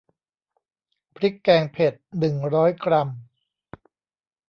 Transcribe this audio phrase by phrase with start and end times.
[1.15, 3.09] พริกแกงเผ็ด หนึ่งร้อยกรัม